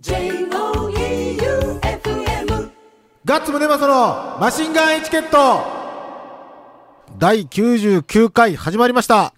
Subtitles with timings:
[0.00, 1.40] J-O-E-U-F-M
[3.24, 5.64] ガッツムネマソのマシンガンエチケット
[7.18, 9.34] 第99回始まりました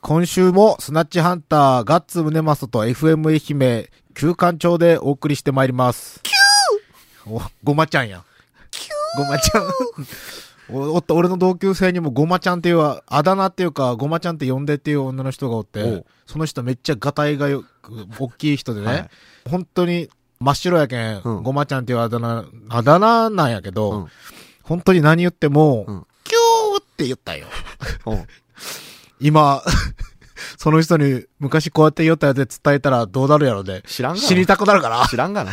[0.00, 3.40] 今週もスナッチハンターガッツムネマソと FM 愛
[3.78, 6.20] 媛旧館長でお送りしてまいります。
[7.26, 8.24] お、ごまちゃんや。
[9.16, 9.62] ごまちゃん。
[10.70, 19.10] おおっと、俺の同級生にもごまちゃんっていう、あだ名っていうか、ごまちゃんって呼んでっていう女の人がおってその人めっちゃガタイがよく、大きい人でね、はい
[19.50, 20.08] 本当に
[20.40, 24.06] 真っ白やけん、うんごまちゃんっていうあだ名、あだ名なんやけど、うん
[24.62, 27.46] 本当に何言っても、うんキューって言ったよ。
[28.06, 28.24] うん
[29.20, 29.62] 今、
[30.58, 33.82] その人に昔こうやって言ったやつで伝えたらどうなるやろで。
[33.86, 35.06] 知らんがな知りたくなるから。
[35.08, 35.52] 知らんがな。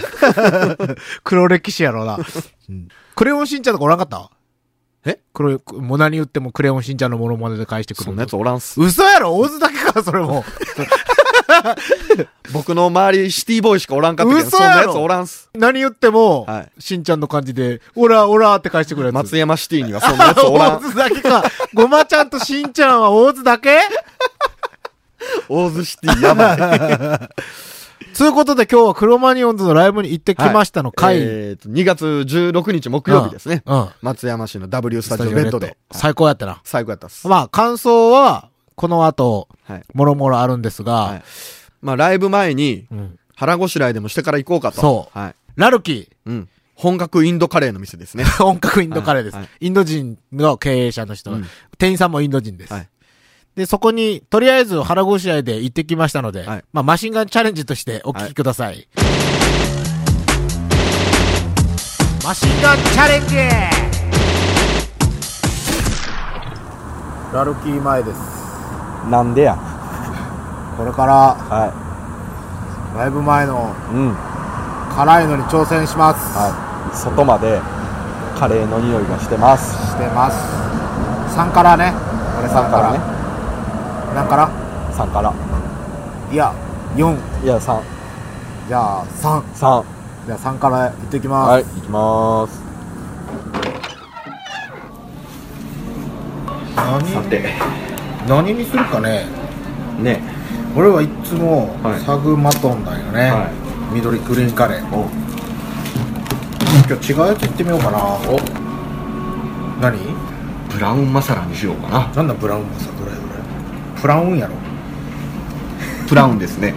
[1.23, 2.17] 黒歴史やろうな。
[2.69, 4.29] うんクレヨンしんちゃんとかおらんかった？
[5.05, 5.19] え？
[5.33, 8.03] 黒い、もう何言ってもクレヨンしんちゃんのモノマネで返してくる。
[8.05, 8.79] そんなやつおらんす。
[8.79, 9.35] 嘘やろ？
[9.37, 10.43] 大津だけか、それも。
[12.53, 14.75] 僕の周りシティボーイしかおらんかったけど、嘘やろ？
[14.75, 15.49] そんなやつおらんす。
[15.53, 19.15] 何言っても、はいしんちゃんの感じで、オラオラって返してくるやつ。
[19.15, 20.81] 松山シティにはそんなやつおら大ん。
[20.91, 21.43] 津だけか。
[21.73, 23.79] ごまちゃんとしんちゃんは大津だけ？
[25.49, 27.29] 大津シティやばい。
[28.13, 31.17] つうことで今日はクロマニオンズのライブに行ってきましたの回。
[31.17, 33.63] えーと、2月16日木曜日ですね。
[33.65, 33.89] うん。
[34.01, 35.77] 松山市の W スタジオレッドで。
[35.91, 36.61] 最高やったな。
[36.63, 37.27] 最高やったっす。
[37.27, 39.83] まあ、感想は、この後、はい。
[39.93, 41.23] もろもろあるんですが、はい。
[41.81, 44.79] まあ、ライブ前に、うん腹ごしらえでもしてから行こうかと。
[44.79, 45.35] そうはい。
[45.55, 46.49] ラルキうん。
[46.75, 48.23] 本格インドカレーの店ですね。
[48.23, 49.33] ー、 本格インドカレーです。
[49.33, 51.45] はいはいインド人の経営者の人、うん
[51.79, 52.73] 店員さんもインド人です。
[52.73, 52.89] はい
[53.55, 58.87] で、そこに、とりあえず腹ごしらえで行ってきましたので、はいまあ、マシンガンチャレンジとしてお聞きください。
[62.23, 63.35] マシンガンチャレンジ
[67.33, 68.17] ラルキー前です。
[69.09, 69.57] なんでや？
[70.77, 71.73] これから、は
[72.95, 73.95] ライブ前のい。
[73.95, 74.15] うん。
[74.95, 76.37] 辛いのに挑戦します。
[76.37, 76.49] は
[76.93, 76.95] い。
[76.95, 77.59] 外まで
[78.39, 79.75] カレーの匂いがしてます。
[79.91, 80.37] してます。
[81.35, 81.91] 3からね。
[82.35, 82.79] これ3 3か。
[82.79, 83.20] らね。
[84.13, 84.49] 何から
[84.93, 85.33] ？3から。
[86.31, 86.53] いや、
[86.95, 87.43] 4。
[87.43, 87.81] いや、3。
[88.67, 89.41] じゃあ、3。
[89.53, 89.83] 3。
[90.27, 91.49] じゃあ3から行ってきます。
[91.49, 92.61] はい、行きまーす。
[96.75, 97.29] 何？
[97.29, 97.53] て。
[98.27, 99.25] 何にするかね？
[99.99, 100.21] ね。
[100.75, 103.49] 俺はいつもはいサグマトンだよね、は
[103.93, 105.09] 緑グリーンカレーお。
[106.87, 108.39] 今日違うやつ行ってみようかなお。
[109.81, 109.97] 何？
[110.69, 112.07] ブラウンマサラにしようかな。
[112.13, 113.00] なんだブラウンマサどれどれ
[114.01, 114.55] プラウンやろ。
[116.09, 116.73] ブラウンですね。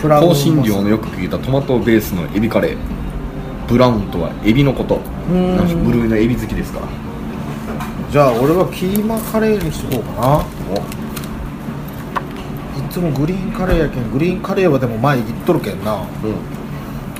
[0.00, 2.76] プラウンマサ香辛料のよく効いたトマトベースのエビカレー。
[3.68, 5.00] ブラウンとはエビのこと。
[5.28, 6.86] 無類のエビ好きですから。
[8.10, 10.44] じゃあ俺はキーマカレーにしとこうかな。
[12.86, 15.94] いつもグリーンカレーやけんグリーンカレーはでも前言っとるけんな。
[15.94, 15.96] う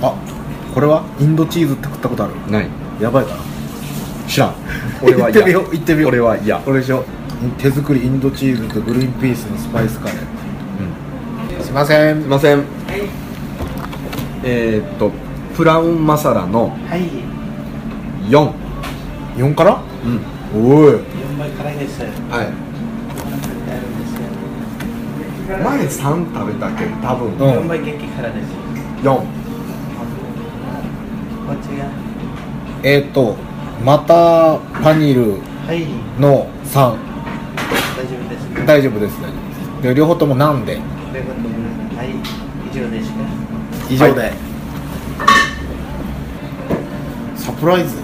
[0.02, 0.14] あ
[0.74, 1.04] これは？
[1.20, 2.34] インドチーズって食ったことある。
[2.34, 2.68] んない。
[3.00, 3.40] やばいかな。
[4.26, 4.54] 知らん。
[5.02, 6.10] 俺は行ってみよう行ってみよう。
[6.10, 6.58] 俺は嫌。
[6.58, 7.04] これでしょ？
[7.58, 12.20] 手作りインドチーズとグリーンピースのスパイスカレー、すいません。
[12.20, 12.64] すいません。
[14.44, 15.10] えー、っと
[15.56, 17.08] ブラウンマサラのはい、
[18.30, 18.52] 4
[19.36, 19.82] 4から？
[20.04, 20.72] うん。
[20.74, 20.92] おい。
[20.94, 22.00] 4倍辛いです。
[22.02, 22.06] は
[22.42, 22.72] い。
[25.62, 26.84] 前3食べたけ？
[26.86, 27.28] ど多分。
[27.28, 27.38] うん。
[27.64, 28.46] 4倍激辛です。
[29.02, 29.24] 4こ
[31.54, 31.84] っちが、
[32.84, 33.36] えっ、ー、と
[33.84, 35.86] マターパニルはい、
[36.20, 37.11] の3大
[38.12, 38.64] 丈夫ですか。
[38.66, 39.18] 大丈夫です。
[39.20, 39.28] ね
[39.82, 39.94] で？
[39.94, 40.82] 両方ともなんではい、
[42.70, 43.16] 以上ですか。
[43.90, 44.32] 以上で、
[47.36, 47.96] サプライズ？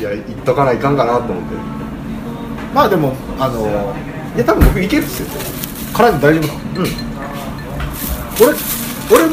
[0.00, 1.40] いや言っとかないかんかなと思って。
[2.74, 3.66] まあでもあの
[4.36, 5.26] いや多分僕いけるっすよ。
[5.92, 6.86] 辛いの大丈夫なのうん。
[8.40, 8.54] 俺
[9.12, 9.32] 俺も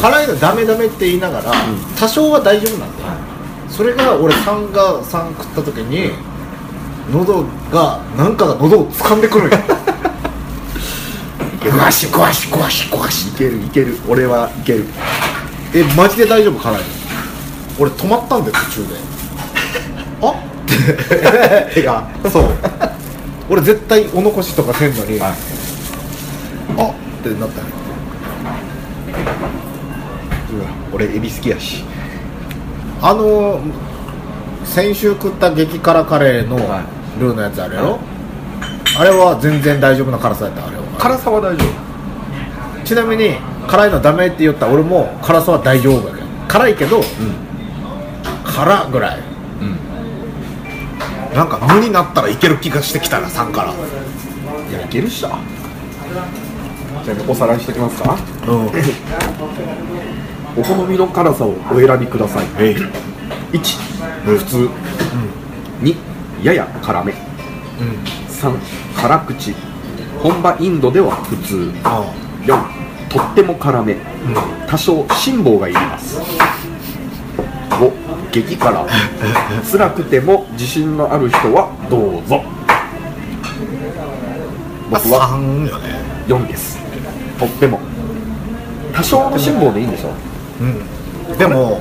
[0.00, 1.52] 辛いのダメダメって言いながら、
[1.98, 3.10] 多少は大丈夫なんだよ、
[3.68, 6.12] それが俺3が3食った時に
[7.10, 9.58] 喉がなんかが喉を掴んでくるんよ
[11.70, 13.58] グワシグワシグワシグワシいける。
[13.58, 14.84] いける俺はいける。
[15.74, 16.84] えマジで大丈夫辛いの
[17.78, 18.94] 俺止まったんだよ途中で。
[20.22, 20.30] あ？
[22.20, 22.48] ってそう。
[23.50, 25.30] 俺絶対お残しとかせんのに、はい。
[25.30, 25.32] あ？
[25.32, 25.34] っ
[27.22, 27.62] てなった。
[27.62, 27.68] の
[30.52, 31.84] うわ俺エビ好きやし。
[33.02, 33.60] あの
[34.64, 37.98] 先週食った激辛カレーのはいルーのやつあるやろ、
[38.98, 40.82] あれは全然大丈夫な辛さやったあれは。
[40.98, 41.64] 辛さは大丈
[42.84, 46.26] ちなみに辛いのダメって言った俺も辛さは大丈夫だけど。
[46.48, 47.02] 辛いけど、
[48.44, 49.18] 辛ぐらい。
[49.18, 49.64] 夫う
[51.34, 51.36] ん。
[51.36, 53.72] なんか無になったらいける気がしてきたな3から。
[53.72, 55.28] いやいけるっしょ。
[57.04, 58.16] じゃあおさらいしておきますか。
[58.46, 58.70] うん。
[60.56, 62.46] お好みの辛さをお選びください。
[62.58, 62.76] えい。
[63.52, 63.60] 1
[64.24, 64.68] 普通、
[65.82, 65.96] 2
[66.42, 67.12] やや辛め、
[68.28, 68.52] 3
[68.96, 69.54] 辛口。
[70.22, 71.72] 本場インドでは普通。
[71.84, 72.04] あ
[72.42, 73.96] 4とっても辛め、
[74.66, 76.20] 多少辛抱がいります。
[77.70, 77.92] 5
[78.30, 78.86] 激辛。
[79.70, 82.42] 辛くても自信のある人はどうぞ。
[84.90, 86.00] 僕は3よね。
[86.28, 86.78] 4です。
[87.38, 87.80] とっても。
[88.92, 90.10] 多少の辛抱でいいんでしょ。
[91.36, 91.80] でも、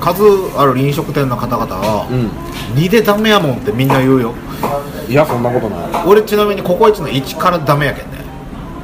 [0.00, 0.24] 数
[0.58, 2.80] ある飲食店の方々は、うん。
[2.80, 4.34] 2でダメやもんってみんな言うよ。
[5.08, 6.04] いやそんなことない。
[6.06, 8.18] 俺ちなみにココイチの1からダメやけんね。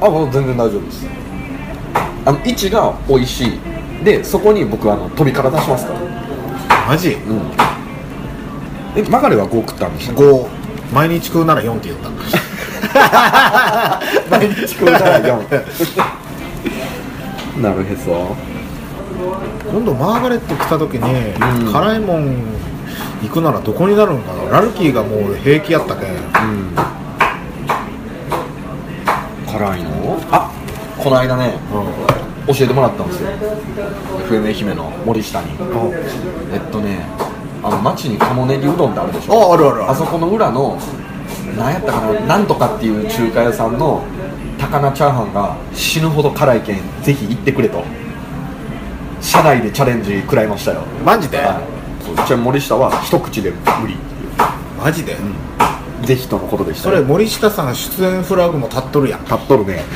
[0.01, 1.05] あもう全然大丈夫です。
[2.25, 3.59] あの位置が美味しい。
[4.03, 5.99] でそこに僕あの飛びから出しますから。
[6.87, 7.13] マジ？
[7.13, 7.41] うん。
[8.95, 10.47] えマガレは5食ったんでした5
[10.93, 12.09] 毎日食うなら4って言った。
[14.29, 15.47] 毎日食うなら4
[17.61, 18.35] なるへそ
[19.71, 21.33] 今度マーガレット来た時に、
[21.65, 21.73] うん。
[21.73, 22.35] 辛いもん
[23.21, 24.49] 行くならどこになるんかな。
[24.51, 26.09] ラルキーがもう平気やったけん。
[26.11, 26.17] うん。
[29.51, 30.19] 辛いの？
[30.31, 30.51] あ
[30.97, 31.53] この間ね
[32.47, 33.29] 教えてもらったんですよ。
[34.29, 35.51] FM 愛媛の森下に。
[36.53, 37.05] えっとね
[37.63, 39.51] あの町に鴨ネギうどんってあるでしょ？
[39.51, 40.77] ああるあるあそこの裏の
[41.57, 44.03] 何やったかななんとかっていう中華屋さんの
[44.59, 47.83] 高菜チャーハンが死ぬほど辛いけんぜひ行ってくれと
[49.21, 50.81] 社内でチャレンジ食らいましたよ。
[51.03, 51.47] マジで、はい。
[52.27, 54.79] じゃあ森下は一口で無理っていう。
[54.81, 55.17] マジで、
[56.03, 59.21] ぜひとのことでしたそれ森下さん出演フラグも立っとるやん。
[59.23, 59.83] 立っとるね。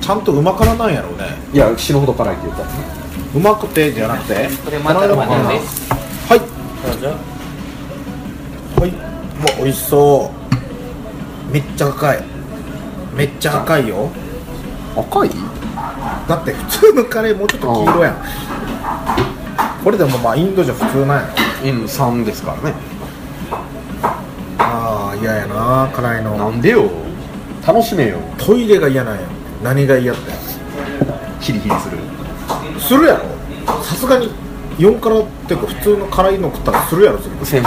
[0.00, 1.24] ちゃんとうま辛なんやろうね。
[1.52, 2.64] いや死ぬほど辛いって言った
[3.34, 4.48] うまくてじゃなくて？
[4.64, 5.90] これまたまだです。
[6.28, 6.38] はい。
[6.38, 6.48] どう
[7.00, 7.08] ぞ
[8.80, 8.98] はい、うわ
[9.58, 10.30] 美味しそ
[11.50, 11.52] う。
[11.52, 12.22] めっちゃ赤い。
[13.16, 14.08] めっちゃ赤いよ。
[14.96, 15.30] 赤い？
[16.28, 18.16] だって普通のカレーもうちょっと黄色やん。
[19.84, 21.34] これでもまあインドじゃ普通なんや。
[21.64, 22.74] ろうん3ですからね。
[24.58, 26.90] ああ嫌やな辛いなのんでよ。
[27.66, 28.18] 楽しめよ。
[28.38, 29.22] トイレが嫌なんや。
[29.62, 30.32] 何が嫌って。
[31.40, 31.98] ヒリヒリする。
[32.80, 33.24] するやろ。
[33.82, 34.30] さすがに
[34.78, 37.46] 4辛っていうか普通の辛いの食ったらするやろする。
[37.46, 37.66] センス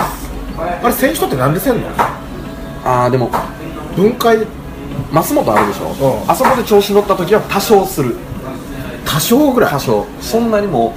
[0.57, 1.87] あれ選手ってなんでせんの？
[2.83, 3.31] ああでも
[3.95, 4.45] 分解？
[5.13, 6.29] 増本あるでしょ、うん。
[6.29, 8.15] あそこで調子乗った時は多少する
[9.05, 9.71] 多少ぐらい。
[9.71, 10.05] 多少。
[10.21, 10.93] そんなにも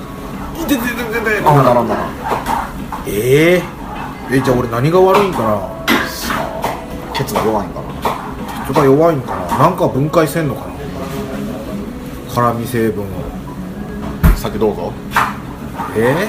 [0.55, 1.97] いてててててあならんな
[3.07, 5.59] えー、えじゃあ俺何が悪いんかな？
[7.13, 7.93] ケツが弱いんかな。
[8.67, 9.59] ちょっと弱いんかな？
[9.59, 10.73] なんか分解せんのかな？
[12.35, 13.07] 辛味成分を。
[14.37, 14.93] 先どうぞ。
[15.97, 16.29] え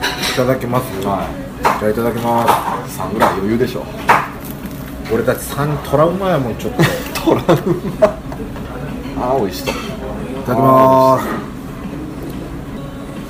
[0.00, 0.84] ー、いただきます。
[1.06, 1.28] は
[1.80, 2.44] じゃあいただきまい
[2.90, 3.84] 3ぐらい余裕でしょ。
[3.84, 6.82] す俺たち3トラウマやもんちょっと。
[6.82, 7.56] い トラウ
[8.00, 8.18] マ。
[9.20, 9.74] あー美味しそう。
[9.74, 9.76] い
[10.48, 11.26] ただきます。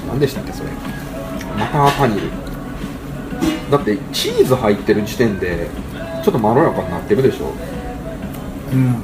[0.07, 0.71] 何でしたっけそれ。
[1.59, 2.31] マターパニル
[3.71, 5.69] だってチーズ入ってる時点で
[6.25, 7.53] ちょっとまろやかになってるでしょ。
[8.73, 8.95] うん。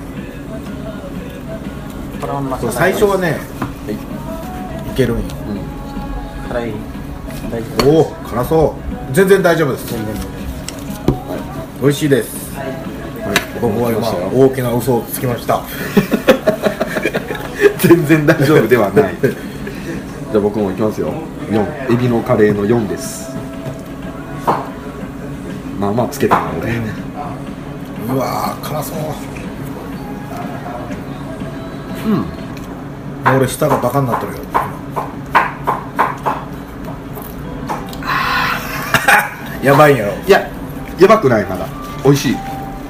[2.21, 3.37] このままそう最初はねは
[3.91, 4.91] い。
[4.91, 5.23] いけるんよ
[6.49, 6.73] 辛い。
[7.51, 8.77] 大丈夫おお辛そ
[9.11, 9.13] う。
[9.13, 9.95] 全然大丈夫です。
[11.83, 12.55] 美味しいです。
[12.57, 12.95] はい。
[13.61, 15.63] 僕は今来ましたよ大きな嘘をつきました
[17.87, 19.15] 全然大丈夫ではない。
[19.21, 19.33] じゃ
[20.37, 21.13] あ僕もいきますよ。
[21.51, 23.35] 4エビのカレーの4です。
[25.79, 26.73] まあまあつけたな俺。
[28.09, 28.99] うわー辛そう。
[32.07, 32.13] うん。
[32.17, 32.27] もう
[33.37, 34.39] 俺舌がバカになってるよ。
[39.63, 40.13] やばいんやろ。
[40.27, 40.51] いや
[40.99, 41.67] やばくないまだ。
[42.03, 42.37] 美味しい。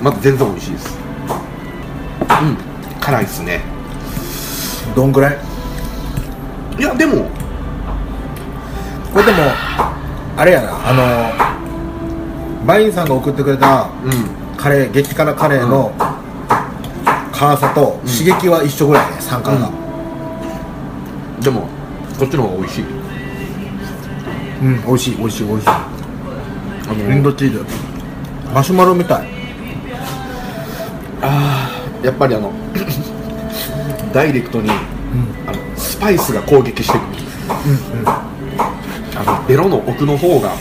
[0.01, 0.99] まだ全然美味しいです。
[2.43, 2.57] うん。
[3.01, 3.74] 辛いっすね
[4.95, 5.39] どんぐらい？
[6.79, 7.27] いやでも。
[9.13, 9.39] これでも
[10.37, 14.13] あれやなあのバインさんが送ってくれたうん。
[14.57, 15.93] カレー激辛カレーの
[17.33, 19.71] 辛さと刺激は一緒ぐらいね酸化が。
[21.41, 21.69] でも
[22.19, 22.85] こっちの方が美味しい。
[24.63, 25.69] うん、美味しい美味しい美味しい。
[25.69, 25.89] あ
[26.87, 27.65] のインドチーズ
[28.55, 29.29] マシュマロみたい。
[32.03, 32.53] やっぱりあの
[34.15, 37.09] ダイレクトに、あのスパイスが攻撃してくる、
[39.17, 40.55] あのベロの奥の方が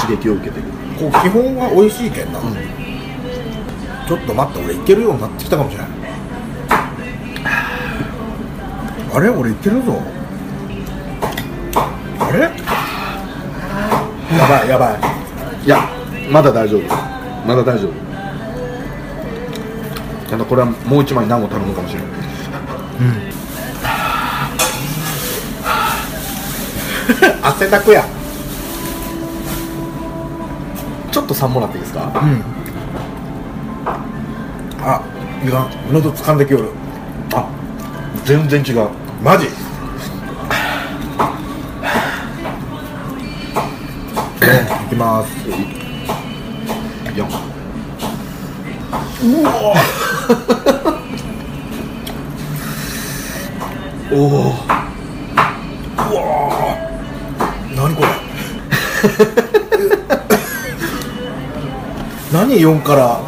[0.00, 0.64] 刺激を受けてる。
[0.98, 2.40] こう基本は美味しいけんな、
[4.08, 5.88] ちょっと待って俺いけるようになってきたかもしれない
[9.14, 9.28] あれ？
[9.28, 10.00] 俺いけるぞ。
[12.20, 12.50] あれ？
[14.38, 15.00] やばいやばい。
[15.66, 15.90] いや
[16.30, 16.82] まだ大丈夫。
[17.46, 17.92] まだ大丈夫。
[20.30, 22.21] ただこれはもう一枚ナンを頼むかもしれない
[27.42, 28.04] 汗だくや。
[31.10, 32.10] ちょっと3もらっていいですか？
[34.84, 35.02] あ
[35.44, 35.70] いかん。
[35.92, 36.70] 喉掴んできよる。
[37.34, 37.46] あ
[38.24, 38.88] 全然違う。
[39.22, 39.46] マジ？
[39.46, 39.48] い
[44.90, 45.32] きます。
[47.14, 47.26] 4
[49.24, 49.74] お
[54.24, 54.54] お
[57.74, 58.08] 何これ？
[62.32, 63.20] 何4から？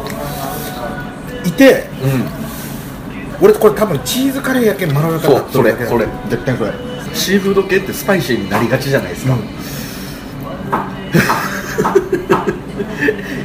[1.44, 1.88] いて？
[2.02, 2.24] うん。
[3.44, 6.06] 俺これ多分チーズカレーやけんまろやかそうそれそれ。
[6.30, 6.70] 絶対それ。
[7.12, 9.34] シーフード系ってスパイシーになりがちじゃないですか、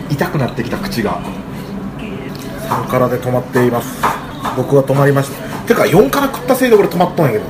[0.10, 1.20] 痛くなってきた口が。
[2.70, 3.88] 3からで止まっています。
[4.56, 7.46] 僕は止まりましたてか4から食ったせいで俺止まっとんやけど。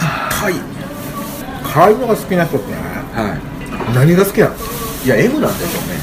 [0.00, 0.54] 辛い。
[1.72, 3.38] 辛いのが好きな人ってねは
[3.94, 4.54] 何が好きなの？
[4.54, 4.58] い
[5.06, 5.94] いや M なんでしょうね。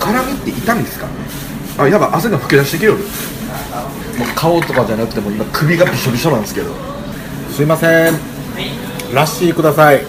[0.00, 1.12] 辛みって痛みですかね。
[1.78, 2.98] あやばい汗が噴き出してきよる。
[2.98, 3.04] も
[4.24, 6.74] う顔とかじゃなくても今首がびしょびしょなんですけど。
[7.54, 8.14] すいません。
[9.12, 9.98] ラッシーください。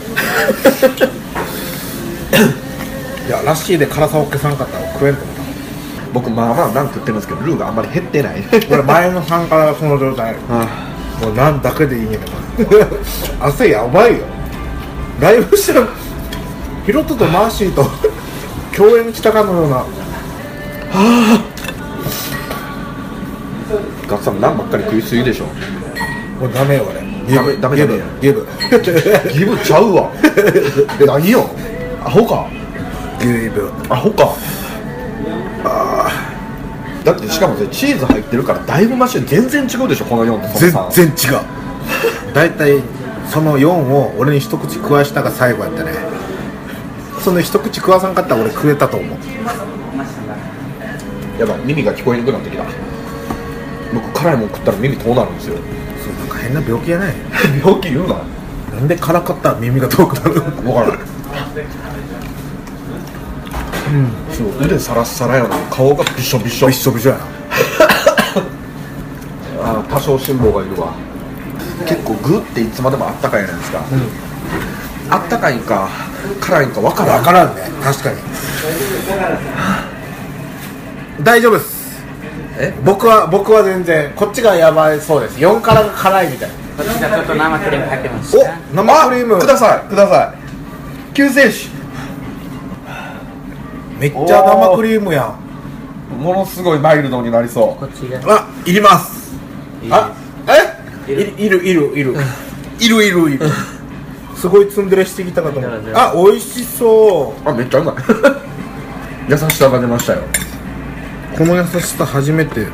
[3.27, 5.32] いやラッシーで辛さを消さんかったら食えんと思った
[6.13, 8.43] 僕まあまあナン食ってるんですけどルーがあんまり減ってない。
[8.43, 10.35] これ前の3からがその状態。
[11.21, 12.97] もうなんだけでいいんやけど
[13.39, 14.25] 汗やばいよ。
[15.19, 15.87] ライブしてる。
[16.85, 17.85] ヒロトとマーシーと
[18.75, 19.83] 共演したかのような。
[24.07, 25.45] ガッツさんナンばっかり食いすぎでしょ。
[26.39, 27.01] もうダメよ俺。
[27.35, 28.47] ダメダメダメギブ
[29.33, 29.57] ギブ。
[29.63, 30.11] ちゃうわ。
[30.99, 31.49] え何よ。
[32.05, 32.45] アホか。
[33.21, 33.71] ギブ。
[33.89, 34.29] アホか
[37.03, 41.41] だってしかもそれチーズ入ってるからだいぶマシン全然違うでしょこの4とそ全の3然違う。
[42.33, 42.81] 大体
[43.29, 45.91] その4を俺に一口食わしたが最後やったね。
[47.19, 49.17] その一口食わさんかったら俺食えたと思う。
[51.39, 52.63] やばい耳が聞こえなくなってきた。
[53.93, 55.55] 僕辛いもん食ったら耳遠なるんですよ。
[56.03, 57.13] そうなんか変な病気やない
[57.63, 58.15] 病気言うな。
[58.73, 60.41] なんで辛かったら耳が遠くなる分
[60.73, 60.97] からない
[64.31, 64.65] そう。
[64.65, 66.67] 腕サラッサラやのに顔がびしょびしょ。
[66.67, 67.25] びっしょびしょやな。
[69.65, 70.93] あー多少辛抱がいるわ。
[71.87, 73.79] 結構グっていつまでもあったかいじゃないですか、
[75.09, 75.89] あったかいんか
[76.39, 77.17] 辛いんか分からん。
[77.17, 77.61] 分からんね。
[77.83, 78.17] 確かに。
[81.23, 82.03] 大丈夫です。
[82.59, 82.73] え？
[82.83, 85.37] 僕は僕は全然こっちがやばいそうです。
[85.37, 86.49] 4からが辛いみたい。
[86.77, 89.35] こっちがちょっと生クリーム入ってますお生クリーム。
[89.35, 89.89] あください。
[89.89, 90.33] くださ
[91.11, 91.13] い。
[91.13, 91.69] 救世主
[94.03, 95.33] めっちゃ生クリームや
[96.11, 96.21] ん。
[96.21, 99.33] ものすごいマイルドになりそこっちがあいります。
[99.89, 100.13] あ
[101.07, 101.11] え？
[101.13, 101.33] いる。
[101.37, 102.15] いるいるいる。
[102.79, 103.47] いるいるいる。
[104.35, 105.71] すごいツンデレしてきたかと思う。
[105.95, 107.49] あ美味しそう。
[107.49, 107.95] あめっちゃうまい。
[109.31, 110.23] 優しさが出ましたよ。
[111.37, 112.67] この優しさ初めて。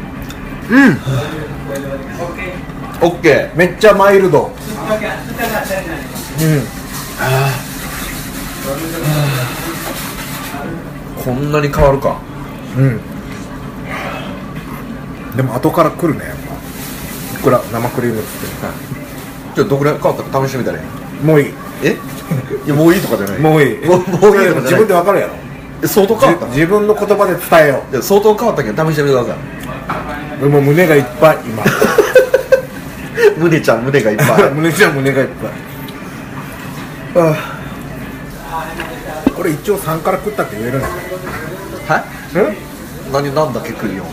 [3.01, 4.51] オッケめっちゃマイルド。
[9.59, 9.68] ー
[11.23, 12.17] こんなに変わるか。
[12.77, 12.99] うん。
[15.35, 16.25] でも後から来るね。
[16.25, 18.47] やっぱいくら生クリームっつって
[19.55, 21.53] じゃあどこらい変わったか試してみたらいいもういい。
[21.83, 21.97] え？
[22.65, 23.39] いやもういいとかじゃない。
[23.39, 23.85] もういい。
[23.85, 24.61] もうもういいとかじゃない。
[24.63, 25.33] 自分で分かるやろ。
[25.83, 26.45] え相当変わった？
[26.47, 29.37] じ自分の言葉で伝えよいや相当変わったけど試してみてくださう
[30.41, 31.63] 俺もう胸がいっぱい今。
[31.63, 31.65] い
[33.39, 34.51] 胸ちゃん胸がいっぱい。
[34.51, 35.27] 胸じゃ胸がいっ
[37.15, 37.23] ぱい。
[37.25, 37.58] あ あ
[39.39, 40.85] これ一応3から食ったって言えるね。
[41.87, 42.03] はい
[42.37, 42.41] う
[43.09, 44.03] ん何なんだっけ食いよ。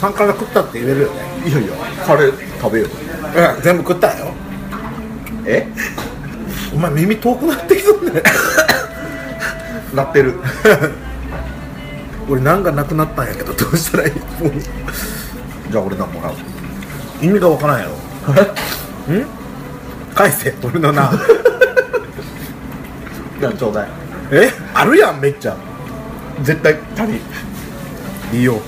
[0.00, 1.20] 3から食ったって言えるよね。
[1.48, 2.88] いやいやカレー食べよう。
[2.88, 2.90] う
[3.60, 4.32] ん全部食ったよ。
[5.46, 5.68] え？
[6.74, 8.20] お前耳遠くなってきそうね。
[9.94, 10.34] なってる。
[12.28, 14.12] 俺なんかなくなったんやけどどうしたらいい？
[15.70, 16.32] じゃあ俺なんもらう？
[17.24, 17.92] 意味がわからんやろ。
[17.92, 17.94] ん？
[20.16, 21.12] 返せ俺のな
[23.38, 23.88] じゃあちょうだい
[24.34, 25.56] えあるやんめっちゃ。
[26.42, 27.20] 絶対足り
[28.38, 28.60] いいよ。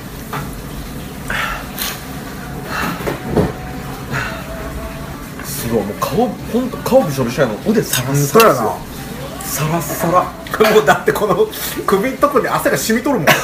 [5.42, 7.54] すごいもう顔本当顔びしょびしょやの。
[7.66, 8.76] 腕サラッサそうやな。
[9.42, 10.22] サラッサラ。
[10.70, 11.48] もうだってこの
[11.86, 13.26] 首んとこに汗が染みとるもん。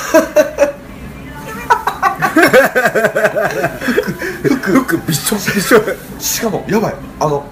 [4.44, 5.82] 服服びしょびしょ。
[6.18, 6.94] しかもやばい。
[7.18, 7.46] あの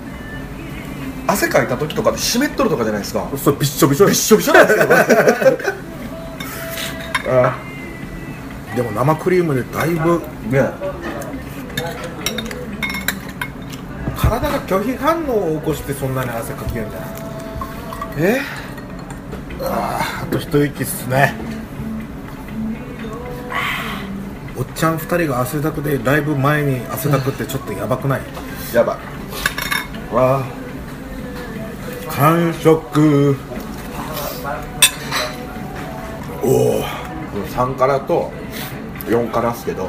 [1.29, 3.29] 汗かいた時とかで湿っとるとかじゃないですか。
[3.37, 4.95] そうびっしょびしょびっしょびしょなんですけど
[7.47, 7.55] あ
[8.75, 10.23] でも生クリームでだいぶ。
[10.49, 10.63] ね。
[14.17, 17.09] 体が拒否反応を起こしてそんなに汗かけるんじゃない。
[18.19, 18.41] え？
[19.63, 21.35] あと一息っすね。
[24.57, 28.21] おっちゃん2人が汗だくでライブ前に汗だくってちょっとやばくない？
[28.75, 28.97] やば
[30.13, 30.15] い。
[30.15, 30.43] わ
[32.11, 33.37] 完食。
[36.43, 36.83] おお
[37.55, 38.31] 3辛と
[39.07, 39.89] 4辛っすけど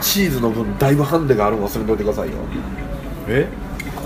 [0.00, 2.36] チーズの分だいぶハンデがあるの忘れといてくださいよ。
[3.28, 3.48] え？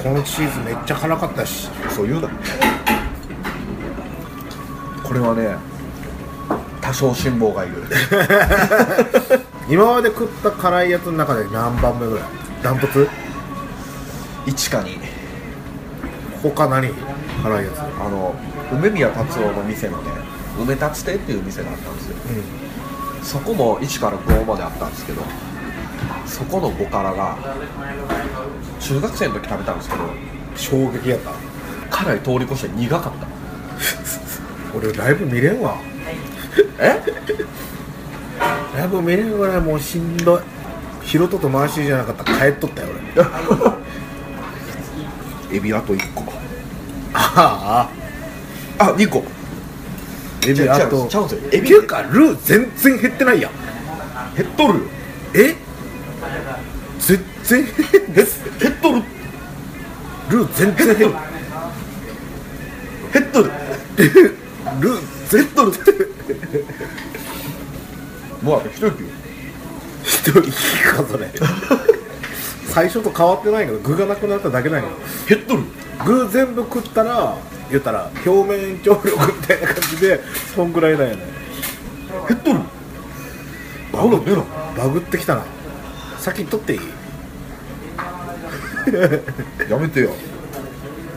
[0.03, 1.69] このチーズめっちゃ辛かったし。
[1.91, 2.29] そう言うな。
[5.03, 5.57] これはね
[6.81, 7.85] 多少辛抱がいる。
[9.71, 12.25] 今まで食った辛いやつの中で何番目ぐらい？
[12.63, 13.09] ダントツ？
[14.47, 14.99] 一かに
[16.51, 16.93] 他何？
[17.43, 17.81] 辛いやつ。
[17.81, 18.35] あの
[18.73, 20.11] 梅宮達夫の店のね
[20.61, 22.17] 梅達亭っていう店があったんですよ、
[23.23, 25.23] そこも1から5まであったんですけど
[26.27, 27.37] そこの5辛が
[28.81, 30.05] 中学生の時食べたんですけど
[30.57, 31.33] 衝撃やった。
[31.91, 33.27] 辛い通り越して苦かった。
[34.77, 35.77] 俺ライブ見れんわ。
[36.79, 37.01] え？
[38.77, 40.41] ライブ見れんぐらいもうしんどい。
[41.03, 42.89] ヒロトと回しじゃなかったら帰っとったよ
[45.53, 45.57] 俺。
[45.57, 46.34] エビあと1個
[47.15, 47.89] あ
[48.79, 49.25] ああ2個
[50.47, 53.53] エビあとちゃうんですよエビっていうかルー全然減ってないやん。
[54.37, 54.85] 減っとるよ。
[55.35, 55.55] え？
[56.99, 57.75] 全然減
[58.15, 58.25] 減
[58.73, 59.03] っとる。
[60.31, 61.15] ルー全然減る。
[63.13, 63.51] 減っとる。
[64.81, 65.73] ルー全減っとる。
[68.43, 68.93] もうあと一息。
[70.05, 71.31] 一人かそれ
[72.75, 74.89] 最初と変わってないけど具がなくなっただけなんや
[75.29, 75.63] 減っとる。
[76.05, 77.37] 具全部食ったら
[77.71, 80.21] 言ったら表面張力みたいな感じで
[80.55, 81.23] そんぐらいなんやね。
[82.29, 82.61] 減っとる。
[83.93, 84.45] バグ出ろ
[84.77, 85.45] バグってきたな。
[86.19, 86.81] 先取っていい？
[89.71, 90.11] やめてよ。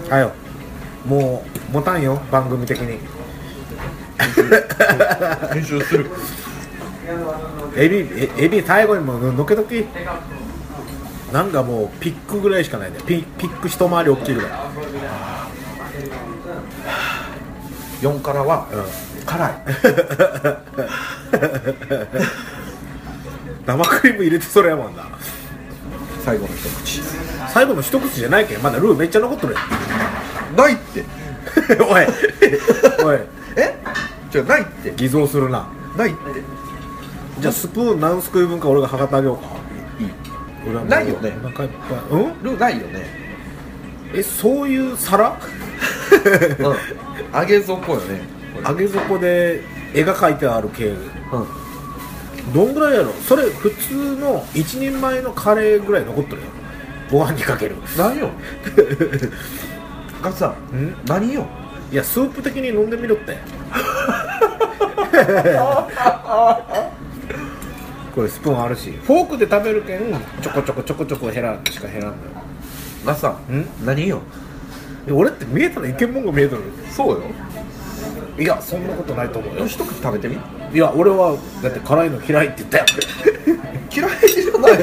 [0.09, 0.31] はよ。
[1.05, 2.99] もう持たんよ番組的に。
[5.53, 6.05] 編集する。
[7.75, 9.85] エビえエビ最後にものけとき
[11.31, 12.99] なんかもうピックぐらいしかないね。
[13.05, 14.51] ピピック一回り大きいぐらい。
[18.01, 18.67] 4辛は
[19.25, 19.53] 辛い。
[23.65, 25.03] 生クリーム入れてそれやもんな。
[26.23, 27.01] 最後の一口。
[27.53, 28.61] 最後の一口じゃないけん。
[28.61, 29.59] まだルーめっちゃ残っとるや
[30.55, 31.01] ないって。
[31.01, 31.05] ん
[31.83, 32.07] おい。
[33.03, 33.19] おい。
[33.57, 33.75] え？
[34.31, 34.93] じゃないって。
[34.95, 35.67] 偽造するな。
[35.97, 36.19] ないって。
[37.39, 39.43] じゃあスプーン何すくい分か俺が測ってあげようか。
[39.99, 40.11] いい
[40.85, 41.33] ないよね。
[41.43, 41.99] お腹いっぱい。
[42.21, 42.43] うん？
[42.43, 43.05] ルーないよね。
[44.13, 45.37] えそういう皿？
[46.59, 47.39] うん。
[47.39, 48.21] 揚げ底よね。
[48.67, 49.61] 揚げ底で
[49.93, 50.85] 絵が描いてある系。
[50.87, 50.97] うん。
[52.53, 53.11] どんぐらいやろ？
[53.27, 56.47] それ普通の一人前のカレーぐらい残っとるよ
[57.11, 57.75] ご飯にかける。
[57.97, 58.29] 何よ。
[60.23, 60.95] ガツさんん？
[61.05, 61.45] 何よ？
[61.91, 63.37] いやスープ的に飲んでみろって
[68.17, 68.89] これスプーンあるし。
[69.03, 72.17] フォークで食べるけんちょこちょこちょこちょこ減らんしか減らんのよ。
[73.05, 73.67] ガツさんん？
[73.85, 74.23] 何よ？
[75.07, 76.63] え俺って見えたらイケモンが見えとる。
[76.89, 77.21] そうよ。
[78.39, 79.67] いやそんなことないと思うよ。
[79.67, 80.35] 一口食べてみ？
[80.73, 82.85] いや俺はだって辛いの嫌いって言ったよ。
[83.95, 84.79] 嫌いじゃないよ。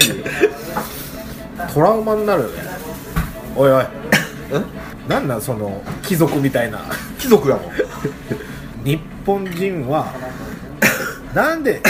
[1.74, 2.54] トラウマになるよね。
[3.56, 3.84] おいおい。
[3.84, 3.88] え？
[5.08, 6.82] なんなんその貴族みたいな。
[7.18, 7.72] 貴族やもん。
[8.84, 10.12] 日本人は
[11.34, 11.80] なんで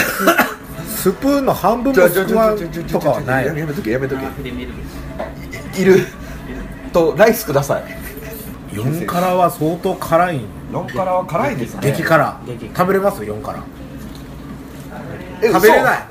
[1.05, 3.45] スプーンの半分もすくわんとかはない。
[3.45, 4.23] やめとけやめとけ
[5.79, 5.99] いる
[6.91, 7.83] とライスください
[8.71, 12.41] 4辛は相当辛いん4辛は辛いですね激辛
[12.75, 13.63] 食べれます4辛
[15.43, 16.07] 食べれない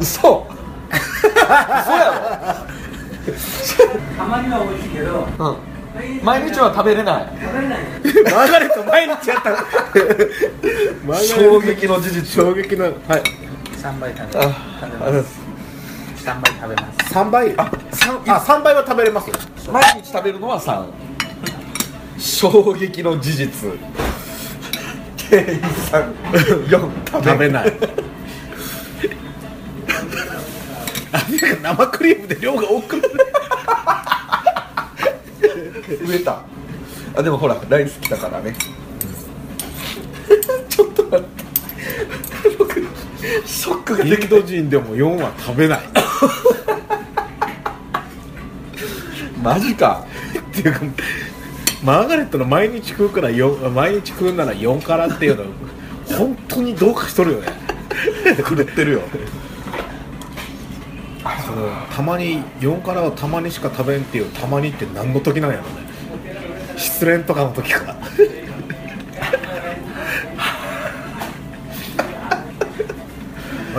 [0.00, 0.46] 嘘
[0.88, 3.34] 嘘やろ
[4.16, 9.66] たまには美味しいけど、うん、毎日は食べれない食べれないマーガレット毎日やった
[11.18, 13.49] 衝撃の事実衝撃のはい
[13.80, 14.38] 3倍食べます。
[14.80, 15.40] 食べます。
[16.22, 16.98] 3倍食べます。
[17.14, 18.38] 3倍あ三あ。
[18.40, 19.36] 三倍は食べれますよ。
[19.72, 20.84] 毎日食べるのは3
[22.18, 23.72] 衝撃の事実。
[25.16, 27.72] 店員さん4食べない。
[31.62, 33.02] 生クリームで量が多くな
[36.14, 36.42] えた。
[37.16, 38.54] あでもほらライス来たからね
[43.60, 45.80] ショックがインド人でも4は食べない。
[49.42, 50.06] マジか。
[50.38, 50.80] っていうか
[51.84, 55.48] マーガレットの毎日食うから4毎日食うなら4辛っていうのは
[56.16, 57.48] 本当にどうかしとるよね。
[58.38, 59.02] 狂ってるよ。
[61.44, 65.70] そのたまに4からをたまにしか食べんっていうたまにって何の時なんやろね。
[66.78, 67.94] 失恋とかの時か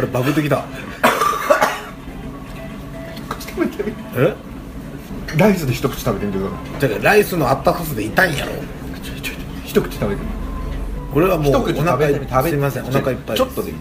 [0.01, 0.65] あれバグってきた。
[4.15, 4.35] え？
[5.37, 6.55] ライスで一口食べてみてくださ
[6.87, 8.51] じゃあライスのあったかさで痛いんやろ？
[8.53, 8.55] い
[9.63, 10.27] 一口食べてみ
[11.13, 13.77] 俺はもうお腹い食べてみ食べすいませんお腹いっぱいちょっとでいい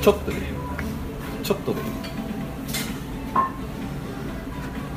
[0.00, 0.42] ちょっとでいい
[1.42, 1.86] ちょっとでいい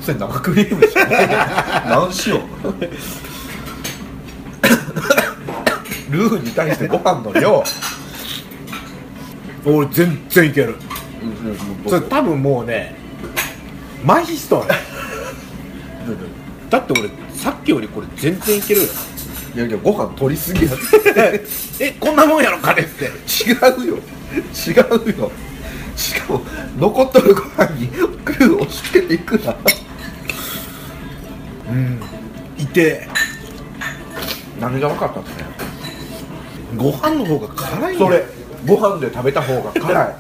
[0.02, 1.00] それ生クリームでしょ
[1.88, 2.42] 何しよう
[6.12, 7.64] ルーに対してご飯の量
[9.66, 10.76] 俺全然いける。
[11.88, 12.96] それ多分もうね
[14.06, 14.68] 麻痺しとる
[16.70, 18.88] だって俺さっきよりこれ全然いけるよ。
[19.54, 20.72] いやいやご飯取りすぎや
[21.80, 23.06] えこんなもんやろカレーって。
[23.06, 23.98] 違うよ。
[24.36, 25.32] 違うよ。
[25.96, 26.42] しかも
[26.80, 29.56] 残っとるご飯にグー押し付けていくな。
[32.58, 33.08] いて。
[34.60, 35.46] 何が分かったんですね
[36.78, 38.24] ご飯の方が辛いんやそれ
[38.66, 40.16] ご飯で食べた方が辛 い。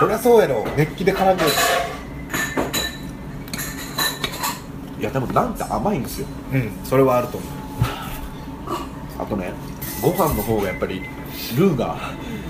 [0.00, 0.64] そりゃそうやろ。
[0.76, 1.40] 熱気で辛く
[4.98, 6.26] いやでもなんて甘いんですよ。
[6.52, 7.50] うんそれはあると思う。
[9.18, 9.52] あとね
[10.02, 11.02] ご飯の方がやっぱり
[11.56, 11.96] ルーが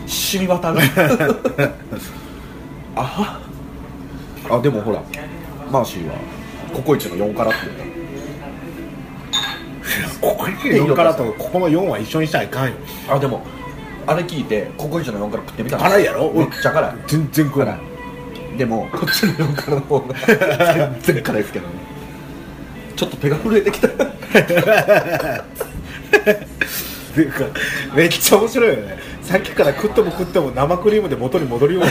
[0.07, 0.79] 染み渡る。
[2.94, 3.40] あ
[4.48, 5.02] あでもほら
[5.70, 6.14] マーシーは
[6.72, 7.95] ココイチの4辛って言っ
[10.20, 12.76] ここに4からとここの4は一緒にしたらいかんよ。
[13.07, 13.42] たあでも
[14.07, 15.83] あれ聞いてココイチの4辛食ってみたの？
[15.83, 16.33] 辛いやろ？
[16.33, 16.94] めっちゃ辛い。
[17.07, 17.79] 全然食えない。
[18.57, 20.14] でもこっちの4辛の方が
[21.02, 21.72] 全然辛いですけどね。
[22.96, 23.88] ちょっと手が震えてきた。
[23.88, 23.90] っ
[27.14, 27.44] ていうか
[27.94, 28.98] めっちゃ面白いよね。
[29.22, 31.85] さっきから食っても食っても生クリームで元に戻るよう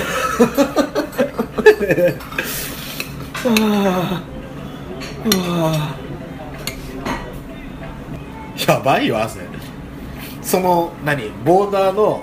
[8.67, 9.41] やばいよ汗
[10.41, 11.29] その何？
[11.43, 12.21] ボーダーの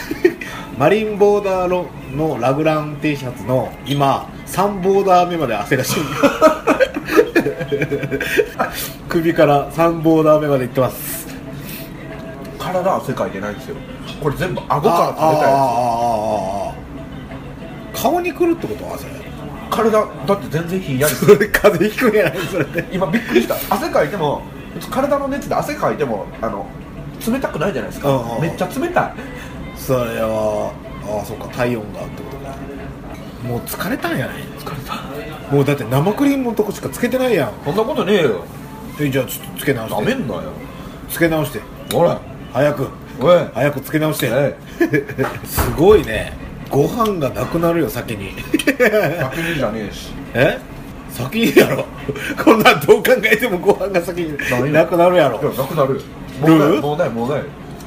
[0.78, 6.04] マリンボーダーののラグラン T シャツの今3ボーダー目まで汗がしん
[9.08, 11.26] 首から3ボーダー目までいってます。
[12.58, 13.76] 体汗かいてないんですよ。
[14.20, 16.74] これ全部顎あから食べたやあああああ
[17.94, 19.04] 顔にくるってこと汗？
[19.04, 19.06] つ
[19.70, 21.14] 体だって全然ひんやり。
[21.14, 22.38] すそれで風邪ひくんやない？
[22.50, 22.86] それで。
[22.92, 23.54] 今びっくりした。
[23.70, 24.42] 汗かいても
[24.90, 26.66] 体の熱で汗かいてもあの
[27.26, 29.14] 冷たくないじゃないですか、うんめっちゃ冷たい。
[29.76, 30.72] それは
[31.04, 32.56] ああそっか体温がってことか。
[33.46, 35.54] もう疲れたんやない疲れた。
[35.54, 37.52] もうだって生クリームのとこしかつけてないやん。
[37.64, 38.44] そんなことねえよ。
[39.00, 40.04] えじゃあちょっとつけ直して。
[40.04, 40.42] なめんなよ。
[41.08, 41.60] つけ直して。
[41.94, 42.20] ほら。
[42.52, 42.88] 早く。
[43.20, 43.48] おい。
[43.54, 44.28] 早くつけ直して。
[44.30, 44.56] え。
[45.46, 46.32] すごいね。
[46.70, 48.32] ご飯がなくなるよ先に。
[48.66, 50.12] 先にじゃねえし。
[50.34, 50.58] え？
[51.16, 51.86] 先にやろ
[52.44, 54.36] こんなんどう考えてもご飯が先に
[54.72, 55.42] なくなるやろ。
[55.42, 56.02] なくなる
[56.40, 57.42] もうないもうないもうない。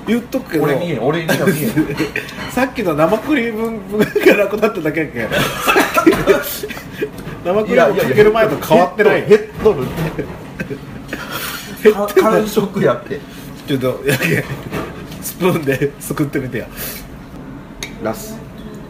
[0.08, 0.64] 言っとくけど。
[0.64, 1.70] 俺に俺には見え。
[2.50, 3.80] さっきの生クリーム
[4.26, 5.28] がなくなっただけやけん。
[7.46, 9.28] 生クリームかける前と変わってない。
[9.28, 9.86] 減っとるっ
[11.84, 13.20] てか完食やって。
[13.68, 14.44] ちょっとやけん
[15.22, 16.68] スプーンですくってみてや。
[18.04, 18.39] ラス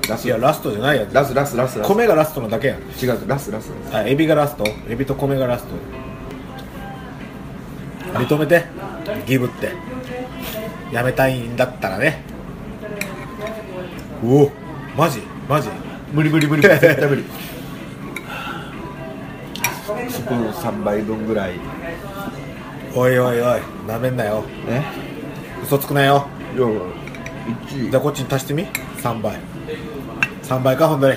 [0.10, 0.26] ラス。
[0.26, 1.88] いやラストじゃないやラスラスラスラス。
[1.88, 3.72] 米がラストのだけやん違うラスラス。
[3.93, 4.65] あエビがラスト。
[4.89, 5.69] エビと米がラスト。
[8.19, 8.65] 認めて。
[9.26, 9.72] ギブって。
[10.91, 12.22] やめたいんだったらね。
[14.24, 14.52] おお
[14.98, 15.22] マジ？
[15.48, 15.69] マジ？
[16.12, 16.62] 無理無理無理。
[16.67, 17.24] 絶対無理。
[20.10, 21.54] スプーン3杯分ぐらい。
[22.95, 24.43] おいおいおいなめんなよ。
[24.67, 24.82] え？
[25.63, 26.26] 嘘つくなよ。
[26.56, 28.65] いや1じゃあこっちに足してみ
[29.02, 29.38] ？3倍
[30.50, 31.16] 3倍かほんとに。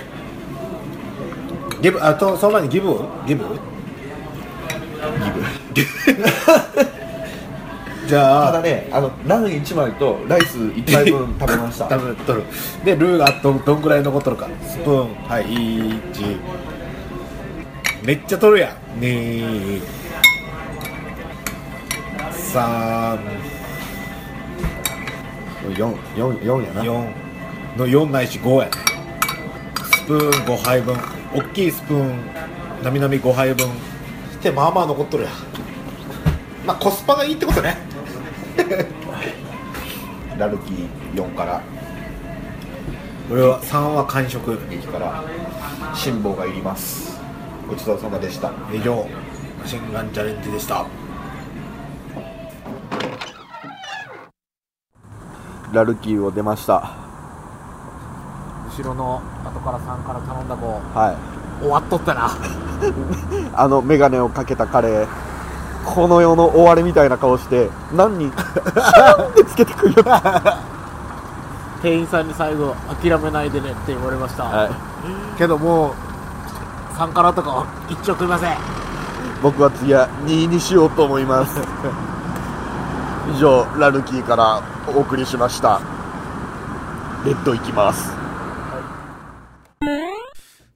[1.81, 2.95] ギブあとその前にギブ
[3.27, 3.45] ギブ？
[5.73, 5.89] ギブ。
[8.07, 8.53] じゃあ。
[8.53, 11.89] ただねあのラン1枚とライス1杯分 食べました。
[11.89, 12.43] 食べとる。
[12.85, 14.49] でルーがどどんぐらい残っとるか。
[14.69, 15.15] スプーン。
[15.27, 16.37] はい1
[18.05, 19.01] めっちゃ取るやん。
[19.01, 19.81] 2
[22.53, 23.19] 3
[25.75, 26.83] 4 4 4やな。
[26.83, 27.07] 4
[27.79, 28.92] の4ないし5やね
[30.03, 30.97] スプーン5杯分
[31.33, 33.69] 大きいスプーンなみなみ5杯分。
[33.69, 35.31] してまあまあ残っとるや。
[35.31, 35.33] ん
[36.67, 37.77] まあコスパがいいってことね。
[40.37, 41.61] ラルキー4から。
[43.31, 44.51] 俺は3は完食。
[44.51, 45.23] 1から。
[45.95, 47.21] 辛抱がいります。
[47.69, 48.51] ごちそうさまでした。
[48.73, 49.07] 以上。
[49.61, 50.85] マシンガンチャレンジでした。
[55.73, 57.02] ラルキーを出ました
[58.77, 60.67] 後ろの後から3から頼んだ子。
[60.99, 61.63] はい。
[61.63, 62.31] 終わっとったな。
[63.55, 65.07] あの眼鏡をかけた彼
[65.85, 70.05] この世の終わりみたいな顔して何人シャンってつけてくるよ
[71.83, 74.71] 店員さんに最後諦めないでねって言われました、はい。
[75.37, 75.93] けどもう
[76.99, 78.57] 3からとか一丁食いません。
[79.43, 81.61] 僕は次は2位にしようと思います。
[83.35, 84.63] 以上ラルキーから
[84.95, 85.81] お送りしました。
[87.25, 88.22] レッド行きます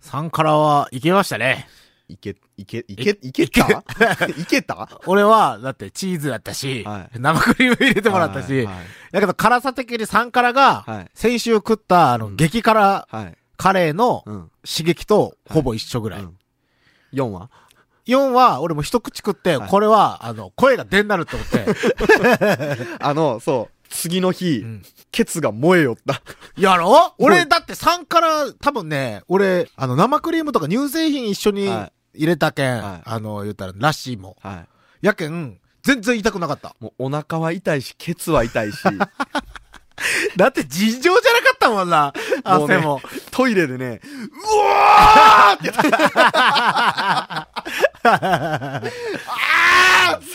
[0.06, 1.68] 3からはいけましたね。
[2.08, 3.82] いけいけいけいけた？
[4.38, 4.88] いけた？
[5.06, 7.18] 俺はだってチーズやったし、はい。
[7.18, 8.84] 生クリーム入れてもらったし、はいはい。
[9.12, 11.10] だけど辛さ的に3からが、はい。
[11.14, 12.36] 先週食ったあの、うん。
[12.36, 13.36] 激辛はい。
[13.56, 14.50] カレーのうん。
[14.64, 16.20] 刺激とほぼ一緒ぐらい。
[16.20, 16.36] うん。
[17.12, 17.50] 4は
[18.06, 19.68] ？4は俺も一口食って、はい。
[19.68, 24.82] これはあの、声が出んなるって思って、 あのそう次の日、ん。
[25.12, 26.20] ケツが燃えよった。
[26.60, 27.14] やろ？
[27.18, 32.18] 俺だって3から多分ね、俺、あの生クリームとか乳製品一緒にはい。
[32.20, 33.02] 入れたけん、はい。
[33.04, 34.36] あの、言ったらラッシーも。
[34.40, 34.66] は
[35.02, 35.06] い。
[35.06, 36.74] やけん、全然痛くなかった。
[36.80, 38.78] もうお腹は痛いしケツは痛いし。
[40.36, 42.12] だって尋常じゃなかったもんな、
[42.44, 42.64] も。
[42.64, 43.00] うね汗も。
[43.30, 44.06] トイレでねう
[44.58, 45.72] わーって。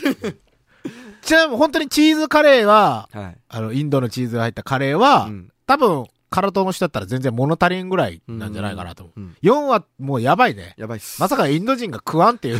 [0.03, 0.50] 言って
[1.31, 9.19] ちなみに本当にチーズカレーは、はいあの、インドのチーズが入ったカレーは、うん多分、カラトの人だったら全然物足りんぐらいなんじゃないかなと思う。
[9.21, 10.73] うん4はもうやばいね。
[10.75, 12.57] やばいっすまさかインド人が食わんっていう。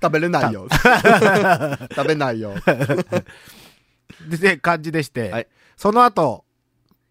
[0.00, 2.54] 食べれないよ食べないよ
[4.30, 6.46] で、で感じでして、はいその後、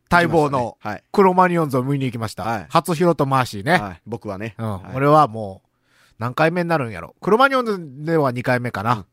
[0.09, 2.43] 待望のはいクロマニオンズを見に行きました。
[2.43, 3.73] はい初ヒロとマーシーね。
[3.73, 5.69] はい僕はねうん、はい俺はもう、
[6.17, 7.13] 何回目になるんやろ。
[7.21, 9.05] クロマニオンズでは2回目かな。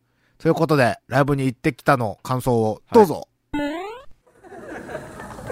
[0.45, 3.29] うんということで、ライブに行ってきたの感想を、どうぞ。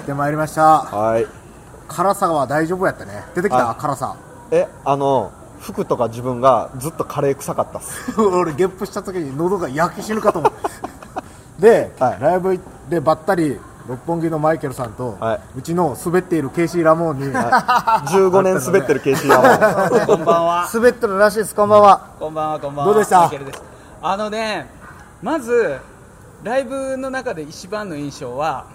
[0.01, 0.81] 来てまいりました。
[0.81, 1.27] はい
[1.87, 3.25] 辛さは大丈夫やったね。
[3.35, 3.71] 出てきた？
[3.71, 4.17] あ辛さ。
[4.53, 10.53] えあの服とか自分がずっとカレー臭かったっす 俺、ゲップした時に喉が焼け死ぬかと思う。
[11.61, 20.69] で、はいライブでばったり、六本木のマイケルさんと、はいうちの滑っているケイシー・ラモーンに、15年滑ってるケーシーはもうこんばんは。
[20.75, 22.01] 滑ってるらしいです、こんばんは。
[22.19, 22.93] こんばんは、こんばんは。
[22.95, 23.21] どうでした？
[23.21, 23.63] マイケルです。
[24.03, 24.80] あのね、
[25.23, 25.79] まず、
[26.43, 28.67] ライブの中で一番の印象は、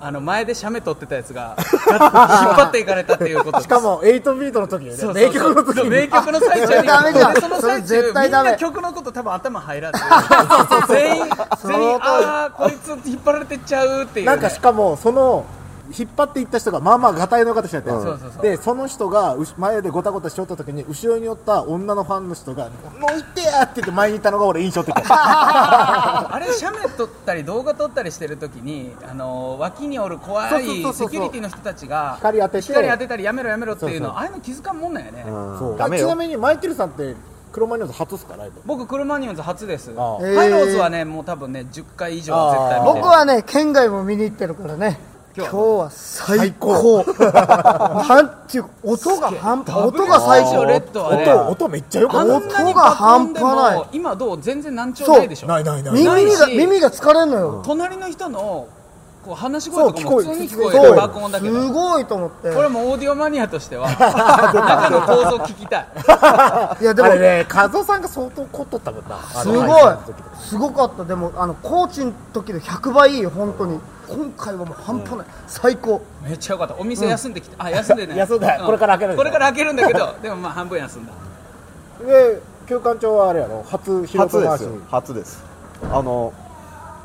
[0.00, 3.60] あの、前で写メ撮ってたやつが、引っ張っていかれたっていうこと。
[3.60, 5.90] しかも、8ビートの時にね、そう名曲の時に。
[5.90, 6.86] 名曲の最中に。
[6.86, 7.34] ダメじゃん。
[7.34, 10.00] でその最中みんな曲のこと多分頭入らず。
[10.88, 11.24] 全員
[11.64, 15.46] 全員ああこいつ引っ張られてっちゃうっていうね、なんかしかも、その、
[15.96, 17.90] 引っ張っていった人が、まあまあ、ガタイの方してた。
[17.90, 18.42] よ、そうそうそう。
[18.42, 24.94] で、その人が、うし前でごたごたしよった時に、後ろにおった女のファンの人が、もういってやって言って前にいたのが俺印象的。
[25.00, 32.62] あれ写メ撮ったり動画撮ったりしてる時にあの脇におる怖いセキュリティの人たちが光当てて。
[32.62, 35.24] 光当てたりやめろやめろっていうのああいうの気づかんもんなんやね、
[35.58, 35.78] そう。
[35.78, 36.06] ダメよ。
[36.06, 37.14] ちなみに、マイケルさんって、
[37.52, 38.60] クロマニオンズ初っすか、ライブ？
[38.66, 39.92] 僕クルマニオンズ初です。
[39.96, 40.18] ああ。
[40.18, 43.02] ハイローズはねもう多分ね10回以上は絶対見てる。
[43.02, 44.98] 僕はね県外も見に行ってるからね
[45.44, 45.90] 今日は。
[45.90, 47.04] 最高。
[48.08, 51.24] なんていうか音が半端音が最高レッドはね。
[51.32, 52.36] 音、音めっちゃ良かあった。
[52.36, 53.42] 音が半端ない。
[53.42, 54.42] 爆音でも今どう？
[54.42, 55.64] 全然難聴ないでしょない。
[55.64, 55.94] ないない。
[55.94, 56.38] 耳ないし。
[56.38, 57.62] が耳が疲れんのよ。
[57.64, 58.68] 隣の人の
[59.24, 62.54] こう話し声とかもそう聞こえ普通に聞こえる爆音だけすどごいと思って。
[62.54, 65.86] これもオーディオマニアとしては 中の構造聞きたい。
[66.80, 69.16] いやでもね、カズオさんが相当凝っとったもんな。
[69.34, 69.94] あのすごい。
[70.40, 71.04] すごかった。
[71.04, 75.26] でもあのコーチの時の100倍いいよ本当に今回はもう半端ない。
[75.46, 76.00] 最高。
[76.22, 76.76] めっちゃよかった。
[76.78, 78.16] お店休んできた、あ休んでね。
[78.18, 78.58] 休んだ。
[78.64, 81.12] これから開けるこれから開けるんだけど でもまあ半分休んだ。
[82.06, 83.64] で、休館長はあれやろ？
[83.68, 84.70] 初初ですよ。
[84.90, 85.44] 初です。
[85.92, 86.32] あの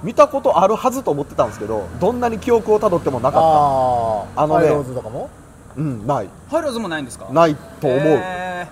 [0.02, 4.66] 見たことあるはずと思ってたんですけどどんなに記憶をたどってもなかっああ、あのね。
[4.66, 5.30] ハイローズとかも？
[5.76, 6.30] たうんない。
[6.50, 7.28] ハイローズもないんですか？
[7.32, 8.68] ないと思う、へ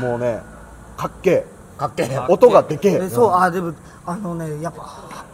[0.00, 0.40] もうね
[0.96, 1.44] かっけ
[1.76, 2.08] かっけえ。
[2.12, 3.00] え音がでけえ。
[3.02, 3.72] えそうあでも
[4.06, 4.82] あのねやっぱ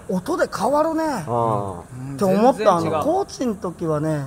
[0.09, 1.05] 音で変わるね。
[1.05, 4.25] うんって思ったあのコーチの時はね。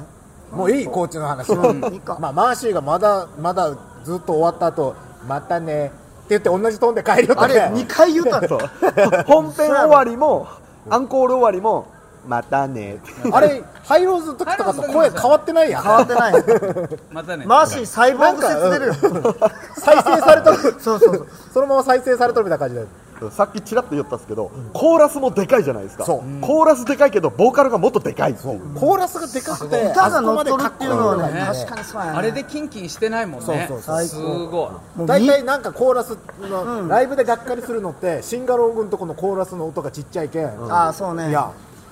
[0.52, 1.54] もういいコーチの話。
[1.56, 3.70] まあマーシーがまだまだ
[4.04, 4.96] ずっと終わった後
[5.28, 5.94] またねって
[6.30, 8.60] 言って同じトーンで帰りよったあれ2回言うたの？
[9.26, 10.48] 本編終わりも
[10.90, 11.88] アンコール終わりも
[12.28, 12.96] またね。
[12.96, 15.84] ってあれハイローズの時とかと声変わってないやん。
[15.84, 16.34] 変わってない。
[17.12, 17.46] またね。
[17.46, 19.36] マーシーサイボーグ説出るよ
[19.76, 20.58] 再生されとる。
[20.58, 21.28] そうそうそう。
[21.54, 22.86] そのまま再生されとるみたいな感じで
[23.32, 26.06] さっきちらっと言ったんですけど、コーラスもでかいじゃないですか。
[26.06, 32.18] コーラスでかいけどボーカルがもっとでかいコーラスがでかくて歌が乗っとるかっていうのはねね確かにそうやね。
[32.18, 33.46] あれでキンキンしてないもんね。
[33.46, 34.06] そうそうそう。
[34.06, 34.72] すご
[35.04, 35.06] い。
[35.06, 41.30] 大み体なんかコーラスの、ライブでがっかりするのってシンガロングのとこのコーラスの音がちっちゃいけん、ああそうね。
[41.30, 41.52] いや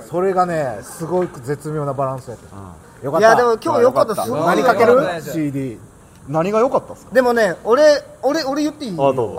[0.10, 3.30] それがねすごい絶妙なバランスやったよかいった。
[3.32, 4.24] やでも今日良かった。
[4.24, 4.42] すごい。
[4.46, 4.94] 何かける？
[4.94, 5.78] よかった CD
[6.30, 7.14] 何が良かったっすか？
[7.14, 7.84] でもね俺
[8.22, 8.92] 俺俺言っていい？
[8.94, 8.96] あ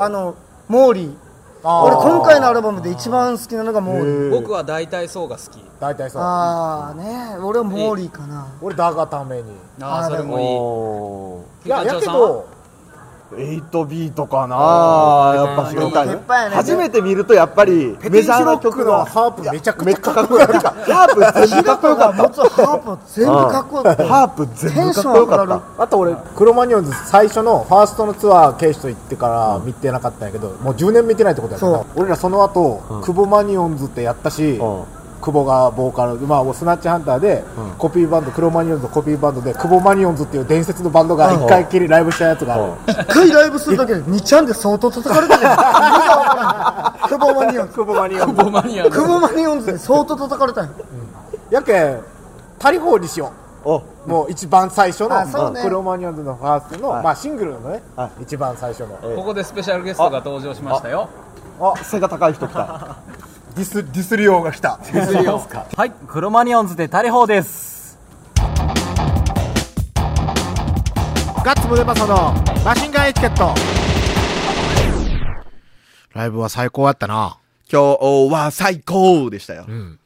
[0.09, 0.37] の
[0.69, 1.28] モーリー
[1.63, 4.31] 俺今回のアルバムで一番好きなのがモーリー。
[4.31, 5.59] 僕は大体そうが好き。
[5.81, 6.23] 大体そう。
[6.23, 7.37] ああね。
[7.43, 8.47] 俺はモーリーかな。
[8.63, 9.53] 俺だがために。
[9.81, 10.47] ああそれもいい。
[10.47, 12.47] おいややけど
[13.31, 15.35] 8ビートかな。
[15.35, 20.71] やっぱ知りたい初めて見るとやっぱりメジャーのな曲がハープめちゃくちゃかっここよかった。
[20.95, 22.23] ハープ全部かっこよかった。
[22.23, 24.05] ハープ全部かっこよかった。
[24.07, 25.83] ハープ全部かっこよかった。
[25.83, 31.85] あと俺クロマニオンズ最初のファーストのツアーケイシと行ってから見てなかったんやけどもう10年見てないってことやから。
[31.97, 37.45] 俺らその後、クボマニオンズってやったし、うん久保がボーカルまあスナッチハンターで、
[37.79, 47.75] コピーバンドクロマニオンズのコピーバンドでクボマニオンズっていう伝説のバンドが一回きりライブしたやつがある、一回ライブするだけで2ちゃんで相当叩かれたね意味がわからんクボマニオンズ。
[47.75, 48.45] クボマニオンズ。
[48.45, 50.75] ボマニアのクボマニオンズで相当叩かれたんよ
[51.51, 52.01] やけん
[52.59, 53.33] タリフォーにしよ
[53.65, 53.79] お。
[53.79, 57.05] うもう一番最初のクロマニオンズのファーストの、はい。
[57.05, 58.97] まあシングルのね、は一番最初の。
[59.17, 61.09] ここでスペシャルゲストが登場しましたよ。
[61.61, 62.97] あ背が高い人来た
[63.59, 64.79] ディスディスリオが来た。
[64.79, 67.99] はい、クロマニオンズでタリホーです。
[71.45, 73.53] ガッツムデマソのマシンガンエチケット。
[76.15, 77.41] ライブは最高やったな。
[77.69, 79.65] 今日は最高でしたよ。
[79.67, 79.99] うん。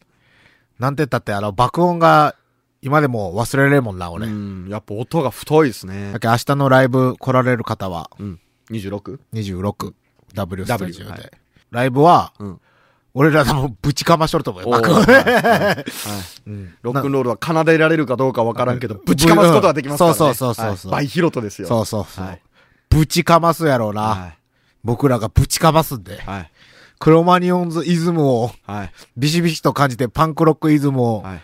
[0.79, 2.35] なんて言ったってあの爆音が
[2.81, 6.13] 今でも忘れれんもんな俺、うんやっぱ音が太いですね。
[6.13, 8.09] だけど明日のライブ来られる方は。
[8.19, 8.41] うん。
[8.71, 9.19] 26?
[9.35, 9.93] 26
[10.33, 11.31] W スタジオで、はい。
[11.71, 12.61] ライブは、うん
[13.15, 14.71] 俺らでもぶちかましとると思うよ。
[14.71, 14.83] はい。
[14.83, 15.85] はい。
[16.47, 16.75] うん。
[16.83, 20.17] ロックンロールは奏でられるかどうかわからんけどぶちかますことはできますからね。
[20.17, 21.69] そうそうそうそうバイヒロトですよ。
[21.69, 22.43] そうそうそう、はい。
[22.89, 24.39] ぶちかますやろうな、はい。
[24.85, 26.51] 僕らがぶちかますんで、はい。
[26.99, 28.93] クロマニオンズイズムをはい。
[29.17, 31.43] ビシビシと感じてパンクロックイズムをはい。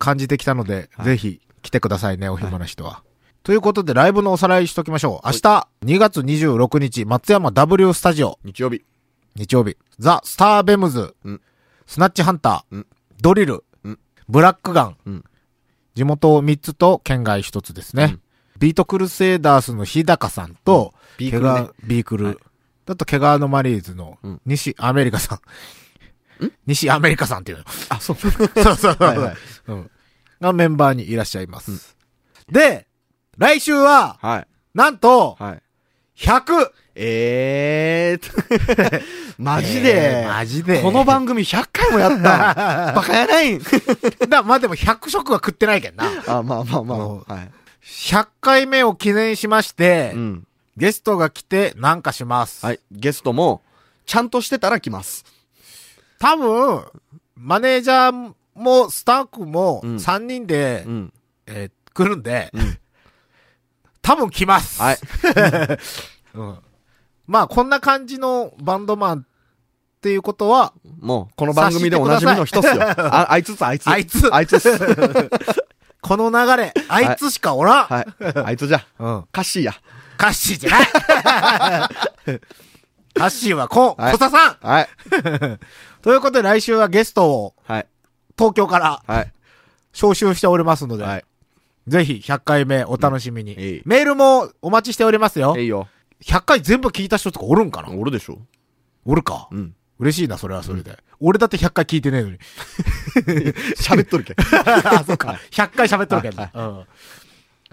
[0.00, 3.02] 感じてきたので、ぜひ来てくださいね、お暇な人は。
[3.42, 5.26] ということで、ライブのおさらいしときましょう。
[5.26, 8.84] 明日、2月26日、松山 W スタジオ、日曜日。
[9.34, 11.40] 日曜日、ザ・スターベムズ、うん。
[11.86, 12.86] スナッチハンター、うん。
[13.20, 13.98] ドリル、うん。
[14.28, 15.24] ブラックガン、うん。
[15.94, 18.04] 地元3つと県外1つですね。
[18.04, 18.20] うん。
[18.58, 21.68] ビートクルセイダースの日高さんと、ビークルね。
[21.84, 22.36] ビークル、はい。
[22.86, 24.40] だと毛皮のマリーズのうん。
[24.46, 25.40] 西アメリカさん。
[26.66, 27.64] 西アメリカさんっていうの。
[27.88, 28.16] あそう。
[28.16, 28.96] そうそうそう。
[28.98, 29.36] はいはい。
[29.68, 29.90] うん。
[30.40, 31.96] がメンバーにいらっしゃいます。
[32.50, 32.86] で、
[33.36, 34.46] 来週は、はい。
[34.74, 35.62] なんと、はい。
[36.16, 36.70] 100!
[37.00, 39.02] えー
[39.38, 43.62] マジで、えーマジでこの番組100回もやった バカやないん
[44.28, 46.06] だまあでも100食は食ってないけんな。
[46.26, 47.34] あ、まあまあまうんあ。
[47.34, 47.50] はい。
[47.84, 50.46] 100回目を記念しまして、うん。
[50.76, 52.66] ゲストが来てなんかします。
[52.66, 52.80] はい。
[52.90, 53.62] ゲストも、
[54.04, 55.24] ちゃんとしてたら来ます。
[56.18, 56.84] 多分、
[57.36, 61.12] マネージャーもスタッフもうん3人で、うん。
[61.46, 62.78] えー来るんで、ん
[64.02, 64.80] 多分来ます。
[64.80, 64.98] はい。
[66.34, 66.58] うん。
[67.28, 72.82] まあこんな感じのバンドマンっていうことは、もう、この番組でおなじみの人っすよ。
[72.82, 73.88] あ、あいつっす、あいつ。
[73.88, 74.78] あいつあいつっす。
[76.00, 77.84] この流れ、あいつしかおらん。
[77.84, 78.06] はい。
[78.44, 78.84] あいつじゃ。
[78.98, 79.24] うん。
[79.30, 79.74] カッシーや。
[80.16, 80.86] カッシーじゃない
[83.14, 84.88] カッシーはこ、はい小佐さんはい。
[86.02, 87.86] ということで来週はゲストをはい。
[88.36, 89.32] 東京からはい。
[89.92, 91.24] 招集しておりますので、はい。
[91.88, 95.64] ぜひ100回目お楽しみに、メールもお待ちしておりますよえ。
[95.64, 95.88] いよ。
[96.24, 97.90] 100回全部聞いた人とかおるんかな？
[97.90, 98.38] おるでしょ。
[99.04, 99.48] おるか？
[99.50, 99.74] うん。
[99.98, 100.96] 嬉しいな、それはそれで。
[101.20, 102.38] 俺だって100回聞いてねえのに。
[103.76, 104.36] 喋っとるけん。
[104.38, 105.38] あ、そっか。
[105.50, 106.84] 100回喋っとるけど、うん。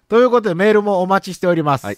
[0.10, 1.86] ということでメールもお待ちしております。
[1.86, 1.98] はい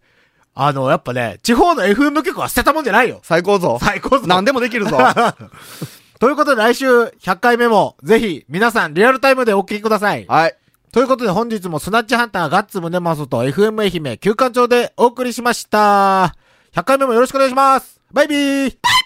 [0.55, 3.21] あの、やっぱね、地方の FM 局は捨てたもんじゃないよ。
[3.23, 3.79] 最高ぞ。
[3.81, 4.99] 最高ぞ何でもできるぞ。
[6.23, 10.25] ということで来週100回目も、ぜひ皆さんリアルタイムでお聞きください。
[10.29, 10.57] はい。
[10.93, 16.37] ということで本日もスナッチハンターガッツムネマソと FM 愛媛休館長でお送りしました。
[16.75, 18.01] 100回目もよろしくお願いします。
[18.13, 19.02] バイビー